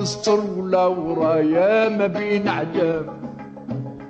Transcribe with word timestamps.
قد 0.00 0.06
الصرولة 0.06 0.88
ورايا 0.88 1.88
ما 1.88 2.06
بين 2.06 2.48
عجاب 2.48 3.06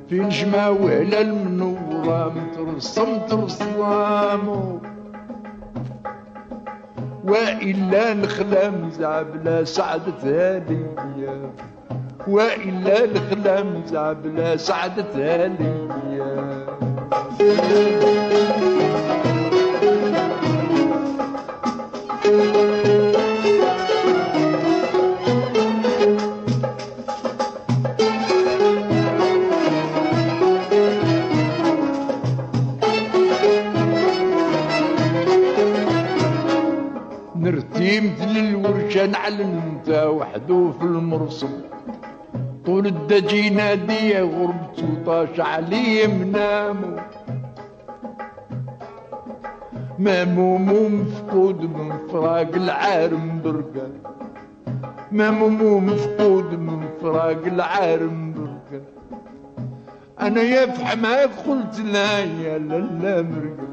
في 0.09 0.19
نجمة 0.21 0.71
وعلى 0.71 1.21
المنورة 1.21 2.35
مترسم 2.35 3.19
ترسلام 3.29 4.49
وإلا 7.25 8.13
الخلام 8.13 8.91
زعبلا 8.91 9.65
سعدة 9.65 10.15
هالية 10.25 11.51
وإلا 12.29 13.05
الخلام 13.05 13.83
زعبلا 13.87 14.57
سعدة 14.57 15.07
هالية 15.15 16.67
نرتي 17.41 18.50
وحدو 40.31 40.73
في 40.73 40.83
المرسم 40.85 41.49
طول 42.67 42.87
الدجي 42.87 43.51
نادية 43.51 44.21
غربت 44.23 44.85
وطاش 44.85 45.41
علي 45.41 46.07
منامو. 46.07 46.97
مامومو 49.99 50.89
مفقود 50.89 51.61
من 51.63 51.93
فراق 52.13 52.55
العارم 52.55 53.41
برقة 53.45 53.89
مامومو 55.13 55.81
مفقود 55.81 56.55
من 56.59 56.89
فراق 57.03 57.43
العارم 57.47 58.33
برقة 58.33 58.83
أنا 60.21 60.41
يا 60.43 60.67
فحماك 60.67 61.31
قلت 61.49 61.81
لا 61.81 62.19
يا 62.19 62.59
لا 62.59 63.23
مرقة 63.23 63.69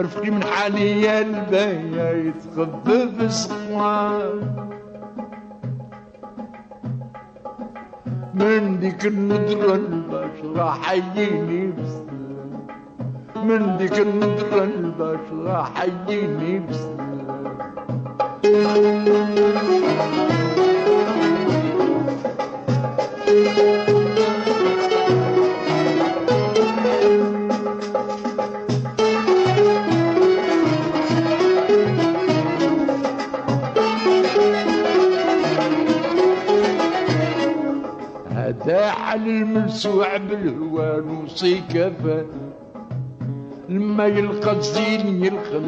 رفقي 0.00 0.30
من 0.30 0.42
حالي 0.44 1.02
يا 1.02 1.20
البايا 1.20 2.12
يتخفف 2.12 3.20
الصواب 3.20 4.63
من 8.34 8.78
ديك 8.80 9.06
الندرة 9.06 9.74
البشرة 9.74 10.70
حييني 10.82 11.72
بسلام 11.72 12.66
من 13.44 13.76
ديك 13.76 13.98
الندرة 14.00 14.64
البشرة 14.64 15.62
حييني 15.74 16.58
بسلام 16.58 17.44
على 39.74 39.82
الملسوع 39.82 40.16
بالهوان 40.16 41.24
وصي 41.24 41.60
كفن 41.60 42.26
لما 43.68 44.06
يلقى 44.06 44.52
الزين 44.56 45.24
يلقى 45.24 45.60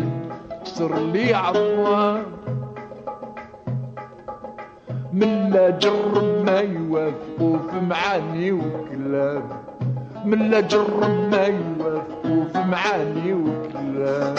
صر 0.64 0.98
لي 1.12 1.34
عظام 1.34 2.22
من 5.12 5.50
لا 5.50 5.70
جرب 5.70 6.44
ما 6.46 6.58
يوافقوا 6.60 7.58
في 7.70 7.80
معاني 7.80 8.52
وكلام. 8.52 9.42
من 10.24 10.50
لا 10.50 10.60
جرب 10.60 11.10
ما 11.30 11.46
يوافقوا 11.46 12.44
في 12.52 12.58
معاني 12.58 13.32
وكلام. 13.34 14.34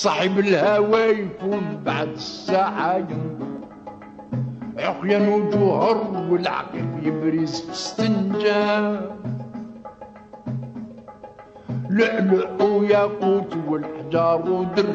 صاحب 0.00 0.38
الهوى 0.38 1.00
يكون 1.02 1.82
بعد 1.84 2.08
الساعة 2.08 2.96
ينظر 2.96 3.46
عقيا 4.78 5.18
وجوهر 5.34 6.26
والعقل 6.30 6.84
يبرز 7.02 7.60
في 7.60 7.70
استنجاب 7.72 9.16
لؤلؤ 11.90 12.62
وياقوت 12.62 13.56
والحجار 13.68 14.50
ودر 14.50 14.86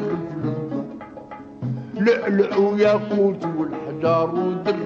لؤلؤ 1.94 2.60
وياقوت 2.60 3.44
والحجار 3.58 4.34
ودر 4.34 4.76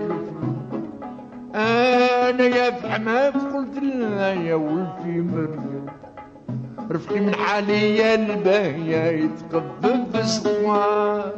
أنا 1.54 2.44
يا 2.44 2.70
فحمات 2.70 3.34
قلت 3.34 3.76
لنا 3.82 4.32
يا 4.32 4.54
ولفي 4.54 5.20
مريم 5.20 5.69
رفقي 6.90 7.20
من 7.20 7.34
حالي 7.34 7.96
يا 7.96 8.14
الباهية 8.14 9.24
يتقبل 9.24 10.24
صواب 10.24 11.34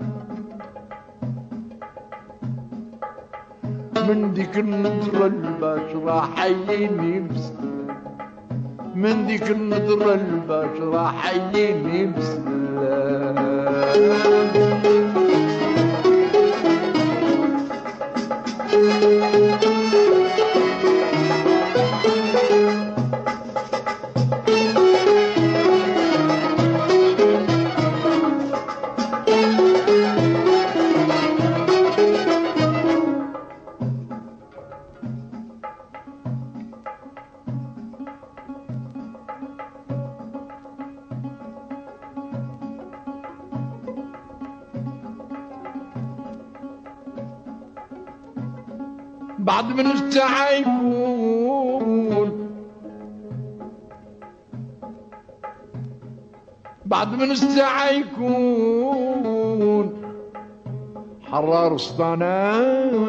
من 4.09 4.33
ديك 4.35 4.59
النظرة 4.59 5.27
البشرة 5.27 6.21
حييني 6.37 7.21
بسلام 7.21 7.97
من 8.95 9.27
ديك 9.27 9.51
النظرة 9.51 10.15
البشرة 10.15 11.13
حييني 11.13 12.07
بسلام 12.07 13.73
بعد 49.43 49.65
من 49.65 49.87
الساعة 49.87 50.51
يكون 50.51 51.93
بعد 56.87 57.13
من 57.15 57.31
الساعة 57.31 57.91
يكون 57.91 59.87
حرار 61.21 61.77
صداناجم 61.77 63.03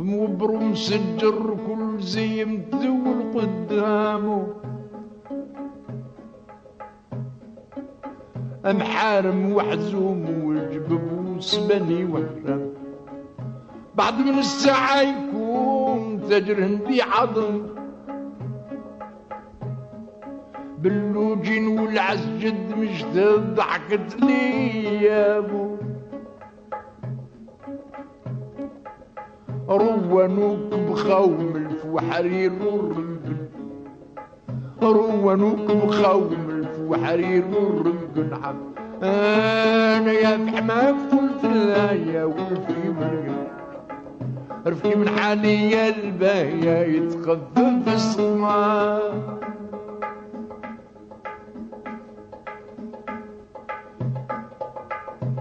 موبر 0.00 0.52
مسجر 0.52 1.56
كل 1.66 1.86
والزيم 1.96 2.70
تزول 2.72 3.18
قدامه. 3.34 4.46
محارم 8.64 9.52
وحزوم 9.52 10.35
وسبني 11.36 12.04
وحرام 12.04 12.72
بعد 13.94 14.14
من 14.18 14.38
الساعة 14.38 15.00
يكون 15.02 16.20
تاجر 16.28 16.64
هندي 16.64 17.02
عظم. 17.02 17.62
باللوجين 20.78 21.66
والعسجد 21.78 22.74
مجدد 22.78 23.54
ضحكت 23.54 24.16
لي 24.22 25.02
يا 25.02 25.38
أبو. 25.38 25.76
روانوك 29.68 30.74
بخوم 30.90 31.52
الف 31.56 31.84
وحرير 31.86 32.52
والرمقن 32.52 33.36
روانوك 34.82 35.70
بخوم 35.70 36.32
الف 36.50 36.80
وحرير 36.80 37.44
والرمقن 37.46 38.30
عم 38.44 38.56
أنا 39.02 40.12
يا 40.12 40.36
بحماك 40.36 40.94
قلت 41.12 41.44
لا 41.44 41.92
يا 41.92 42.24
مريم. 43.00 43.46
رفقي 44.66 44.94
من 44.96 45.08
حالي 45.08 45.70
يا 45.70 45.88
الباهية 45.88 46.78
يتخفف 46.96 47.94
الصمام. 47.94 49.38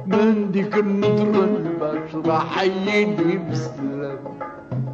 من 0.05 0.51
ديك 0.51 0.77
النظرة 0.77 1.43
البشرة 1.43 2.39
حييني 2.39 3.37
بسلام. 3.51 4.19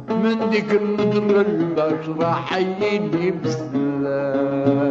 من 0.08 0.50
ديك 0.50 0.72
النظرة 0.72 1.40
البشرة 1.40 2.32
حييني 2.32 3.30
بسلام. 3.30 4.81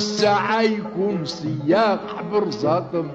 الساعة 0.00 0.60
يكون 0.62 1.24
سياق 1.24 2.00
حبر 2.16 2.50
زاطم. 2.50 3.08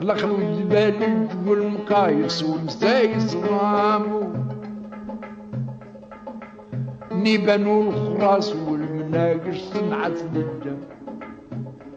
خلق 0.00 0.24
الجبال 0.24 1.28
والمقايس 1.46 2.42
والمسايس 2.42 3.36
رامو 3.36 4.22
نيبان 7.12 7.66
والخراس 7.66 8.52
والمناقش 8.56 9.58
صنعة 9.60 10.08
للجن 10.34 10.78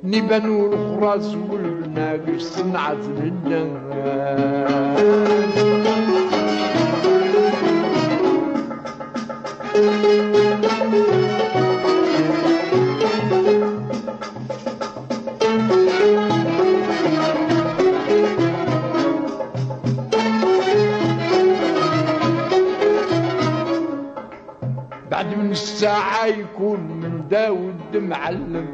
نيبان 0.04 0.50
والخراس 0.50 1.36
والمناقش 1.36 2.42
صنعة 2.42 2.94
للجن 2.94 3.78
بعد 10.68 10.86
من 10.94 11.47
الساعة 25.52 26.26
يكون 26.26 26.80
من 26.80 27.24
داود 27.30 27.98
معلم. 27.98 28.68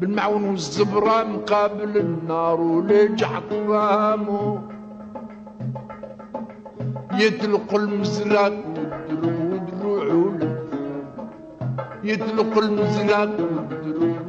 بالمعون 0.00 0.44
والزبرة 0.44 1.24
مقابل 1.24 1.96
النار 1.98 2.60
ولجع 2.60 3.38
قوامه 3.50 4.62
يطلق 7.18 7.74
المزرق 7.74 8.52
ودروع 9.12 10.32
يطلق 12.04 12.58
المزرق 12.58 13.30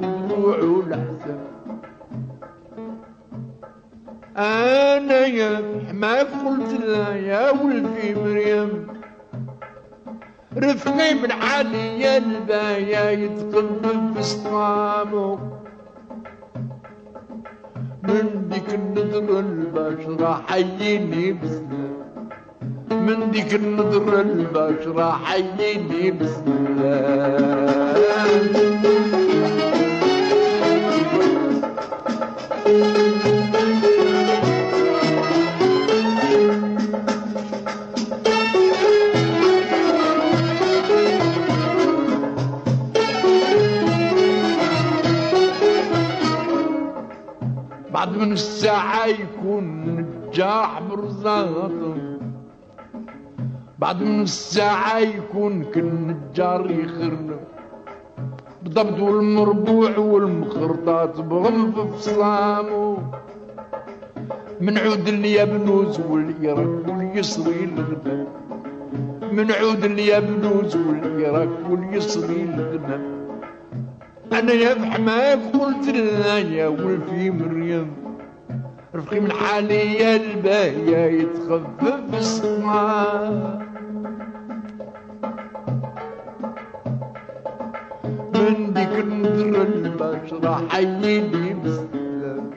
ودروع 0.02 0.58
والحسن 0.58 1.38
أنا 4.38 5.26
يا 5.26 5.62
ما 5.94 6.20
قلت 6.20 6.82
لا 6.86 7.16
يا 7.16 7.52
ولدي 7.52 8.16
مريم. 8.16 8.77
رفقي 10.58 11.14
من 11.14 11.32
حالي 11.32 12.18
البايا 12.18 13.12
يتقلب 13.12 14.14
بسطامه. 14.18 15.40
من 18.04 18.50
ديك 18.50 18.74
النظرة 18.74 19.40
البشرة 19.40 20.44
حييني 20.48 21.32
بسلام 21.32 21.98
من 22.92 23.32
ديك 23.32 23.54
النظرة 23.56 24.22
البشرة 24.22 25.12
حييني 25.12 26.12
بسلام 26.12 27.18
الساعة 48.58 49.06
نجاح 49.86 50.82
برزاط 50.90 51.72
بعد 53.80 54.04
من 54.04 54.22
الساعة 54.22 54.98
يكون 55.00 55.64
كل 55.74 55.86
نجار 55.86 56.72
يخرن 56.72 57.38
بالضبط 58.64 59.00
والمربوع 59.00 59.98
والمخرطات 59.98 61.20
بغلف 61.22 61.80
فصامو 61.80 62.98
من 64.62 64.78
عود 64.78 65.08
اليابنوز 65.08 66.00
واليرك 66.10 66.88
واليسري 66.88 67.64
الغنم 67.64 68.28
من 69.32 69.52
عود 69.52 69.84
اليابنوز 69.84 70.76
واليرك 70.76 71.50
واليسري 71.70 72.44
الغنم 72.44 73.18
أنا 74.34 74.54
يا 74.54 74.74
بحماك 74.74 75.40
قلت 75.54 75.88
لنا 75.90 76.38
يا 76.38 76.68
ولفي 76.68 77.32
مريم 77.32 78.07
رفقي 78.96 79.20
من 79.20 79.32
حالي 79.32 79.94
يا 79.94 80.16
الباهية 80.16 80.98
يتخفف 81.22 82.14
السماء 82.18 83.68
من 88.36 88.74
ديك 88.74 89.00
النظرة 89.00 89.64
البشرة 89.64 90.68
حييني 90.70 91.54
بسلام 91.54 92.52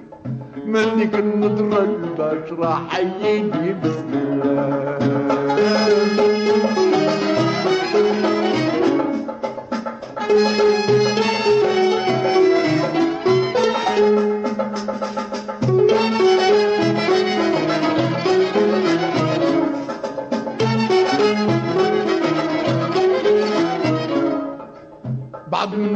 من 0.66 0.96
ديك 0.96 1.14
النظرة 1.14 1.82
البشرة 1.84 2.88
حييني 2.88 3.72
بسلام 3.72 5.00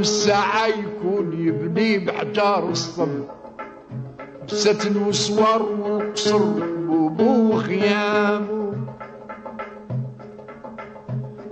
الساعة 0.09 0.67
يكون 0.67 1.33
يبني 1.47 1.99
بحجار 1.99 2.69
الصم 2.71 3.25
بستن 4.47 4.97
وسوار 5.07 5.63
والقصر 5.63 6.39
بوبو 6.89 7.55
وخيامه 7.55 8.73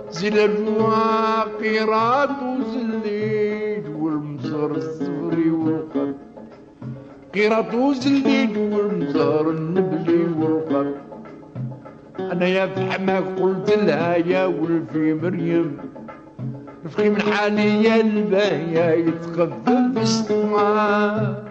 زلال 0.09 0.67
وقيرات 0.79 2.29
وزليد 2.43 3.85
والمزار 3.99 4.71
الصفري 4.71 5.49
والقرب 5.49 6.15
قيرات 7.33 7.73
وزليد 7.73 8.57
والمزار 8.57 9.49
النبلي 9.49 10.23
والقرب 10.39 10.95
أنا 12.19 12.47
يا 12.47 12.65
فحماك 12.65 13.23
قلت 13.39 13.69
لها 13.77 14.15
يا 14.15 14.45
ولفي 14.45 15.13
مريم. 15.13 15.77
رفقي 16.85 17.09
من 17.09 17.21
حالي 17.21 17.83
يا 17.83 18.01
الباهية 18.01 18.91
يتخفف 18.91 19.97
السماء 19.97 21.43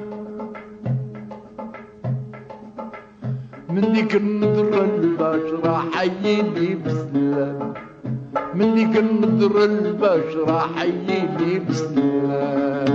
من 3.68 3.92
ديك 3.92 4.16
النظرة 4.16 4.84
البشرة 4.84 5.84
حييني 5.92 6.74
بسلام. 6.74 7.74
من 8.54 8.74
ديك 8.74 8.96
النظرة 8.96 9.64
البشرة 9.64 10.68
حييني 10.76 11.58
بسلام. 11.58 12.92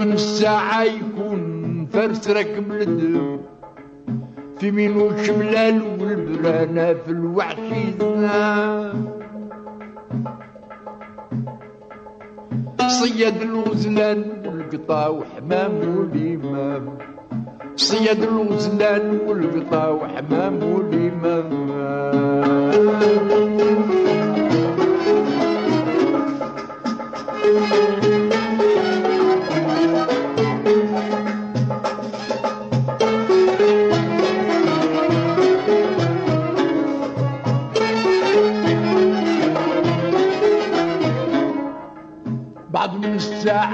من 0.00 0.12
الساعة 0.12 0.82
يكون 0.82 1.86
فرس 1.92 2.28
راكب 2.28 2.72
الدم 2.72 3.40
في 4.58 4.70
مينو 4.70 5.10
الشملال 5.10 5.82
والبرانة 6.00 6.92
في 6.92 7.08
الوحش 7.08 7.56
صياد 12.88 13.42
الغزلان 13.42 14.24
والقطا 14.46 15.08
وحمام 15.08 15.72
والإمام. 15.96 16.98
صياد 17.76 18.22
الغزلان 18.22 19.18
والقطا 19.26 19.88
وحمام 19.88 20.62
والإمام. 20.62 21.70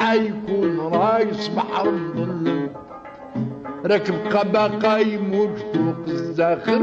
الساعة 0.07 0.15
يكون 0.15 0.79
رايس 0.79 1.49
بحر 1.49 1.89
الظل 1.89 2.69
راكب 3.85 4.15
قبا 4.33 4.67
قايم 4.67 5.35
وفتوق 5.35 5.97
الزاخر 6.09 6.83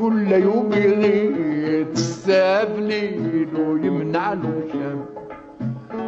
كل 0.00 0.32
يوم 0.32 0.72
يغيت 0.72 1.92
السافلين 1.92 3.48
ويمنع 3.56 4.32
الوشام 4.32 5.04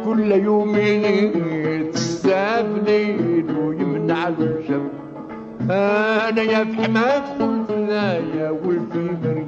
كل 0.05 0.31
يوم 0.31 0.75
يغيت 0.75 1.95
السافلين 1.95 3.55
ويمنع 3.57 4.27
الوشام 4.27 4.89
أنا 5.61 6.41
يا 6.41 6.63
في 6.63 6.83
حماك 6.83 7.23
قلت 7.39 7.71
لا 7.71 8.13
يا 8.17 8.51
مريم 8.51 9.42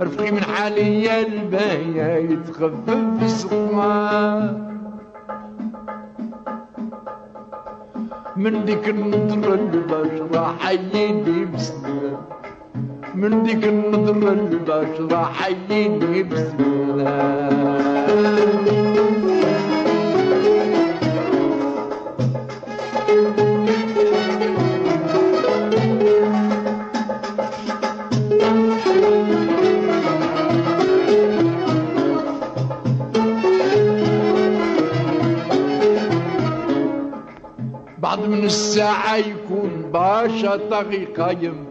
رفقي 0.00 0.30
من 0.32 0.42
حالي 0.42 1.04
يا 1.04 1.20
الباية 1.26 2.32
يتخفف 2.32 2.90
في 3.18 3.24
السقما. 3.24 4.70
من 8.36 8.64
ديك 8.64 8.88
النظرة 8.88 9.54
البشرة 9.54 10.56
حييني 10.58 11.44
بسلام 11.44 12.16
من 13.14 13.42
ديك 13.42 13.64
النظرة 13.64 14.32
البشرة 14.32 15.24
حييني 15.24 16.22
بسلام 16.22 17.60
من 38.30 38.44
الساعة 38.44 39.16
يكون 39.16 39.90
باشا 39.92 40.56
طغي 40.56 41.04
قايم 41.04 41.66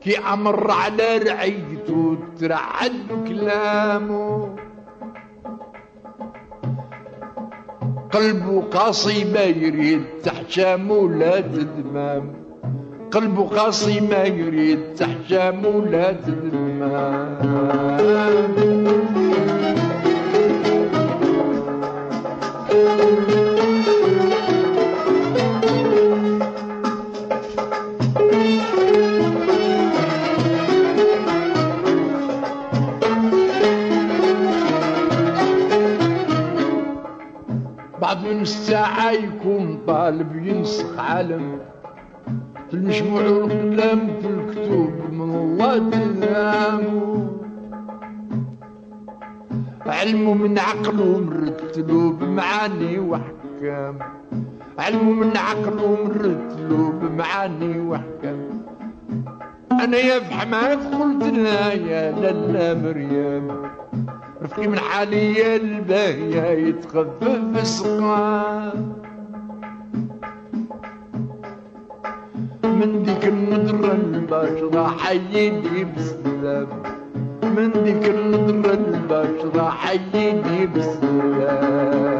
كي 0.00 0.18
أمر 0.18 0.70
على 0.70 1.18
رعيته 1.18 2.18
ترعد 2.40 3.24
كلامه. 3.28 4.56
قلبه 8.12 8.62
قاسي 8.62 9.24
ما 9.24 9.42
يريد 9.42 10.04
تحشام 10.24 10.90
ولا 10.90 11.40
تدمام 11.40 12.34
قلبه 13.10 13.48
قاسي 13.48 14.00
ما 14.00 14.24
يريد 14.24 14.94
تحشام 14.94 15.66
ولا 15.66 16.12
تدمام 16.12 17.36
طالب 39.86 40.46
ينسخ 40.46 40.98
عالم. 40.98 41.58
في 42.70 42.74
المجموع 42.74 43.22
والقلم 43.22 44.10
في 44.20 44.28
الكتب 44.28 45.12
من 45.12 45.34
الله 45.34 45.78
تلامه 46.20 47.30
علمه 49.86 50.34
من 50.34 50.58
عقله 50.58 51.20
مرتلو 51.20 52.10
بمعاني 52.12 52.98
وحكام 52.98 53.98
علمه 54.78 55.12
من 55.12 55.36
عقله 55.36 55.98
مرتلو 56.04 56.90
بمعاني 56.92 57.80
وحكام 57.80 58.40
أنا 59.72 59.96
يا 59.96 60.18
في 60.18 60.34
حماك 60.34 60.78
قلت 60.78 61.24
لها 61.24 61.72
يا 61.72 62.12
لالا 62.12 62.74
مريم. 62.74 63.48
رفقي 64.42 64.66
من 64.68 64.78
حالي 64.78 65.34
يا 65.34 65.56
الباهية 65.56 66.42
يتخفف 66.68 67.40
السقام 67.56 68.95
ديك 73.06 73.24
النظرة 73.24 73.92
البشرة 73.92 74.86
حييني 74.98 75.84
بسلام. 75.84 76.68
من 77.42 77.70
ديك 77.84 78.04
النظرة 78.08 78.74
البشرة 78.74 79.70
حييني 79.70 80.66
بسلام. 80.66 82.16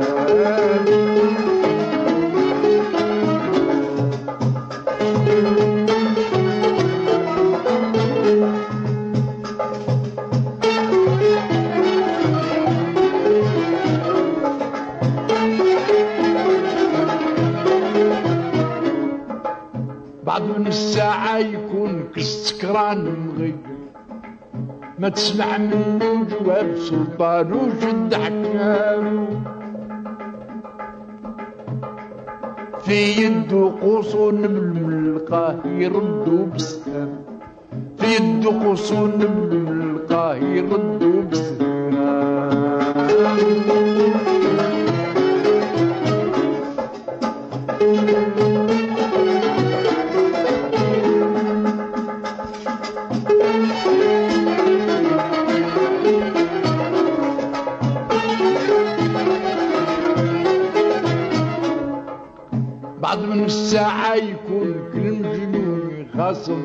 تسمع 25.09 25.59
منه 25.59 26.25
جواب 26.25 26.77
سلطان 26.77 27.53
وشد 27.53 28.15
حكام 28.15 29.29
في 32.85 33.23
يده 33.23 33.73
قوس 33.83 34.15
ملقاه 34.15 35.57
يردوا 35.67 36.47
بسلام 36.55 37.09
في 37.99 38.07
يده 38.15 38.65
قوس 38.65 38.93
ملقاه 38.93 40.35
يردوا 40.35 41.23
من 63.47 63.53
الساعة 63.53 64.15
يكون 64.15 64.75
كل 64.93 65.13
مجنون 65.23 66.07
خاصم. 66.19 66.63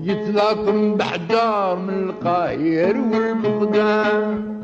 يتلاطم 0.00 0.94
بحجار 0.94 1.76
من 1.76 1.94
القاهر 1.94 2.96
والبغداد. 3.12 4.54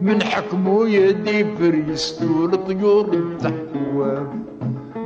من 0.00 0.22
حكمه 0.22 0.88
يدي 0.88 1.44
فريستو 1.44 2.44
الطيور 2.44 3.12
التحوام 3.12 4.44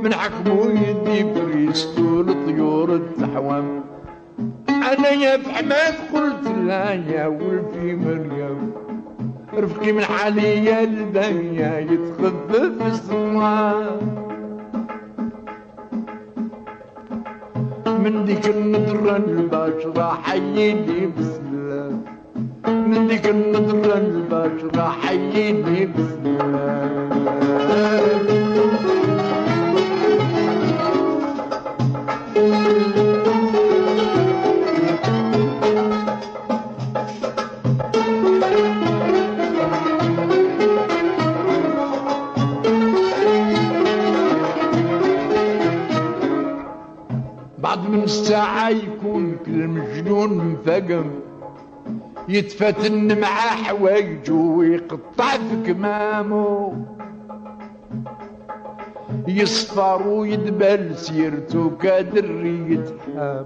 من 0.03 0.13
حكمه 0.13 0.65
يدي 0.65 1.33
فريستو 1.33 2.21
الطيور 2.21 2.95
التحوام 2.95 3.83
أنا 4.69 5.09
يا 5.09 5.37
فحماد 5.37 5.93
قلت 6.13 6.47
لا 6.67 6.93
يا 6.93 7.27
ولفي 7.27 7.95
مريم 7.95 8.34
رفقي 9.57 9.91
من 9.91 10.01
حالي 10.03 10.65
يا 10.65 10.83
البنية 10.83 11.77
يتخفف 11.77 12.87
الصواب 12.87 14.01
من 18.03 18.25
ديك 18.25 18.47
النظرة 18.47 19.17
البشرة 19.17 20.19
حييني 20.23 21.07
بسلام 21.07 22.03
من 22.65 23.07
ديك 23.07 23.29
النظرة 23.29 23.97
البشرة 23.97 24.89
حييني 25.01 25.85
بسلام 25.85 27.09
من 47.95 48.03
الساعة 48.03 48.69
يكون 48.69 49.37
كل 49.45 49.67
مجنون 49.67 50.37
منفقم 50.37 51.11
يتفتن 52.29 53.19
مع 53.21 53.27
حوايجه 53.27 54.33
ويقطع 54.33 55.31
في 55.31 55.73
كمامه 55.73 56.73
يصفر 59.27 60.07
ويدبل 60.07 60.95
سيرته 60.97 61.69
كادر 61.81 62.45
يتحام 62.45 63.45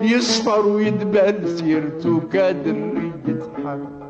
يصفر 0.00 0.66
ويدبل 0.66 1.48
سيرته 1.48 2.20
كادر 2.32 2.92
يتحام 3.28 4.00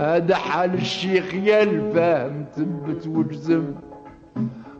هذا 0.00 0.34
حال 0.36 0.74
الشيخ 0.74 1.34
يا 1.34 1.62
الفهم 1.62 2.44
ثبت 2.56 3.06
وجزم. 3.06 3.64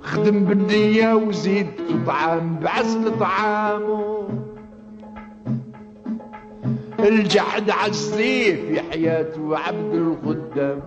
خدم 0.02 0.44
بالنية 0.44 1.14
وزيد 1.14 1.66
طعام 2.06 2.58
بعسل 2.62 3.18
طعامه. 3.18 4.28
الجحد 6.98 7.70
عالسيف 7.70 8.70
يا 8.70 8.82
حياته 8.90 9.58
عبد 9.58 9.94
الخدام. 9.94 10.80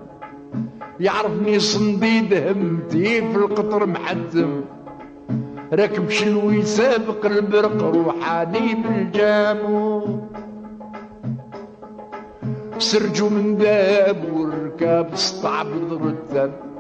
يعرفني 1.00 1.60
صنديد 1.60 2.34
همتي 2.34 3.22
في 3.22 3.36
القطر 3.36 3.86
محتم. 3.86 4.62
راكب 5.74 6.10
شلوي 6.10 6.62
سابق 6.62 7.26
البرق 7.26 7.84
روحاني 7.84 8.76
بالجامو. 8.76 10.20
سرجو 12.78 13.30
من 13.30 13.58
داب 13.58 14.34
والركاب 14.34 15.16
سطع 15.16 15.64
بضرتم 15.64 16.73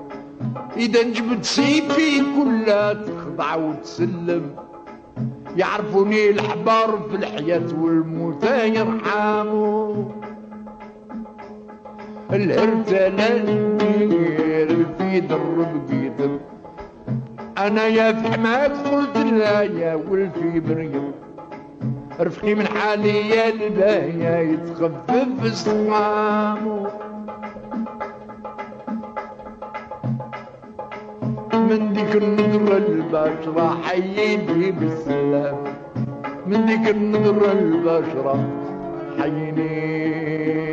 إذا 0.78 1.04
نجبد 1.04 1.44
سيفي 1.44 2.20
كلها 2.20 2.94
تخضع 2.94 3.56
وتسلم. 3.56 4.56
يعرفوني 5.58 6.30
الحبار 6.30 7.00
في 7.10 7.16
الحياة 7.16 7.68
والموت 7.82 8.44
يرحموا 8.44 10.06
الهرتلة 12.34 13.28
الكبير 13.28 14.86
في 14.98 15.20
درب 15.20 15.82
قيدم 15.90 16.38
أنا 17.58 17.88
يا 17.88 18.14
في 18.14 18.28
حماك 18.32 18.72
قلت 18.72 19.18
لا 19.18 19.62
يا 19.62 19.96
ولفي 19.96 20.62
مريم 20.68 21.12
رفقي 22.20 22.56
من 22.56 22.68
حالي 22.68 23.30
يا 23.30 23.50
الباية 23.50 24.38
يتخفف 24.52 25.46
استقامه 25.46 26.83
من 31.74 31.94
ديك 31.94 32.16
النظرة 32.16 32.78
البشرة 32.78 33.78
حييني 33.84 34.72
بالسلام. 34.72 35.58
من 36.48 36.66
ديك 36.66 36.90
النظرة 36.90 37.52
البشرة 37.52 38.50
حييني. 39.20 40.73